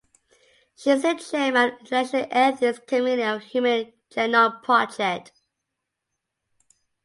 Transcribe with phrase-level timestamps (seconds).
[0.75, 5.31] She is the chairman of the International Ethics Committee of the Human Genome Project.